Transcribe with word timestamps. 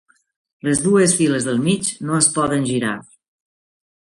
Les 0.67 0.79
dos 0.85 1.13
files 1.19 1.45
del 1.49 1.61
mig 1.67 1.91
no 2.09 2.17
es 2.23 2.31
poden 2.39 2.67
girar. 2.71 2.95